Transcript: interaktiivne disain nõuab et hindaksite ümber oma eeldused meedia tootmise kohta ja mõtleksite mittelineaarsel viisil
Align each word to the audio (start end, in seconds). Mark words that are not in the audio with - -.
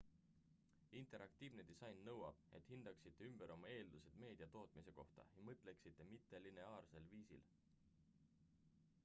interaktiivne 0.99 1.65
disain 1.71 1.99
nõuab 2.07 2.39
et 2.59 2.71
hindaksite 2.71 3.27
ümber 3.27 3.53
oma 3.57 3.69
eeldused 3.75 4.17
meedia 4.25 4.49
tootmise 4.57 4.95
kohta 5.01 5.27
ja 5.37 5.45
mõtleksite 5.53 6.09
mittelineaarsel 6.17 7.09
viisil 7.15 7.47